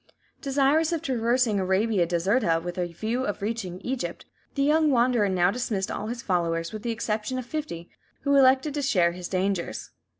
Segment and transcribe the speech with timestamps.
[0.41, 5.51] Desirous of traversing Arabia Deserta, with a view of reaching Egypt, the young wanderer now
[5.51, 7.87] dismissed all his followers with the exception of fifty,
[8.21, 9.91] who elected to share his dangers.